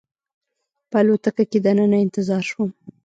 په 0.89 0.97
الوتکه 1.01 1.43
کې 1.51 1.59
دننه 1.65 1.97
انتظار 2.05 2.43
شوم. 2.49 2.69